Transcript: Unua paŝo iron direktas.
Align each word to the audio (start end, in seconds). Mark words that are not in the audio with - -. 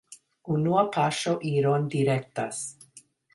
Unua 0.53 0.85
paŝo 0.95 1.35
iron 1.51 1.87
direktas. 1.97 2.65